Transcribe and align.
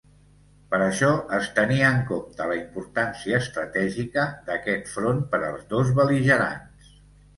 Per 0.69 0.77
això 0.83 1.09
es 1.39 1.49
tenia 1.59 1.91
en 1.97 1.99
compte 2.07 2.47
la 2.53 2.57
importància 2.61 3.43
estratègica 3.45 4.27
d'aquest 4.49 4.91
front 4.97 5.25
per 5.35 5.43
als 5.51 5.69
dos 5.75 5.97
bel·ligerants. 6.01 6.91